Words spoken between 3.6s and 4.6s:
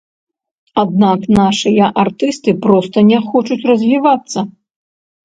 развівацца.